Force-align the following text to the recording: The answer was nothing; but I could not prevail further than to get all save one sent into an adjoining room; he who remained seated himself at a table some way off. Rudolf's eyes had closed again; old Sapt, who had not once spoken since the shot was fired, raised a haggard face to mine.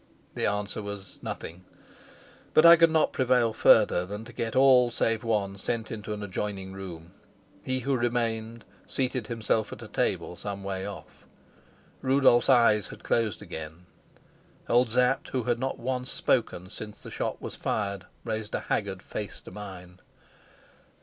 The 0.33 0.47
answer 0.47 0.81
was 0.81 1.19
nothing; 1.21 1.63
but 2.55 2.65
I 2.65 2.75
could 2.75 2.89
not 2.89 3.13
prevail 3.13 3.53
further 3.53 4.03
than 4.03 4.25
to 4.25 4.33
get 4.33 4.55
all 4.55 4.89
save 4.89 5.23
one 5.23 5.59
sent 5.59 5.91
into 5.91 6.11
an 6.11 6.23
adjoining 6.23 6.73
room; 6.73 7.11
he 7.63 7.81
who 7.81 7.95
remained 7.95 8.65
seated 8.87 9.27
himself 9.27 9.71
at 9.71 9.83
a 9.83 9.87
table 9.87 10.35
some 10.35 10.63
way 10.63 10.87
off. 10.87 11.27
Rudolf's 12.01 12.49
eyes 12.49 12.87
had 12.87 13.03
closed 13.03 13.43
again; 13.43 13.85
old 14.67 14.89
Sapt, 14.89 15.27
who 15.27 15.43
had 15.43 15.59
not 15.59 15.77
once 15.77 16.11
spoken 16.11 16.71
since 16.71 16.99
the 16.99 17.11
shot 17.11 17.39
was 17.39 17.55
fired, 17.55 18.07
raised 18.23 18.55
a 18.55 18.61
haggard 18.61 19.03
face 19.03 19.39
to 19.41 19.51
mine. 19.51 19.99